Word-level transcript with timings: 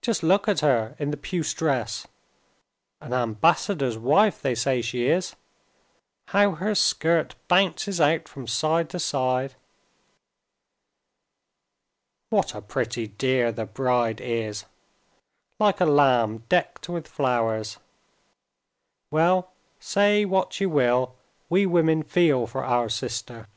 Just 0.00 0.22
look 0.22 0.46
at 0.46 0.60
her 0.60 0.94
in 0.96 1.10
the 1.10 1.16
puce 1.16 1.52
dress—an 1.52 3.12
ambassador's 3.12 3.98
wife 3.98 4.40
they 4.40 4.54
say 4.54 4.80
she 4.80 5.08
is—how 5.08 6.52
her 6.52 6.72
skirt 6.76 7.34
bounces 7.48 8.00
out 8.00 8.28
from 8.28 8.46
side 8.46 8.88
to 8.90 9.00
side!" 9.00 9.56
"What 12.30 12.54
a 12.54 12.62
pretty 12.62 13.08
dear 13.08 13.50
the 13.50 13.66
bride 13.66 14.20
is—like 14.20 15.80
a 15.80 15.84
lamb 15.84 16.44
decked 16.48 16.88
with 16.88 17.08
flowers! 17.08 17.78
Well, 19.10 19.50
say 19.80 20.24
what 20.24 20.60
you 20.60 20.70
will, 20.70 21.16
we 21.50 21.66
women 21.66 22.04
feel 22.04 22.46
for 22.46 22.62
our 22.62 22.88
sister." 22.88 23.48